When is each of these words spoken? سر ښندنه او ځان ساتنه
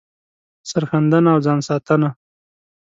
سر 0.69 0.83
ښندنه 0.89 1.29
او 1.33 1.39
ځان 1.45 1.59
ساتنه 1.67 2.09